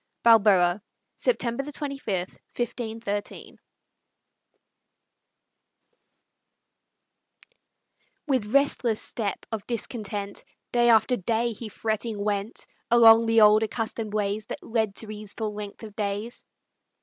BALBOA 0.23 0.81
[September 1.17 1.61
25, 1.71 2.15
1513] 2.57 3.57
With 8.27 8.45
restless 8.47 8.99
step 8.99 9.37
of 9.51 9.67
discontent, 9.67 10.43
Day 10.71 10.89
after 10.89 11.17
day 11.17 11.51
he 11.51 11.69
fretting 11.69 12.17
went 12.19 12.65
Along 12.89 13.27
the 13.27 13.41
old 13.41 13.61
accustomed 13.61 14.15
ways 14.15 14.47
That 14.47 14.63
led 14.63 14.95
to 14.95 15.11
easeful 15.11 15.53
length 15.53 15.83
of 15.83 15.95
days. 15.95 16.45